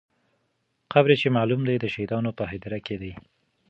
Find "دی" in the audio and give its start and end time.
1.67-1.77, 3.01-3.13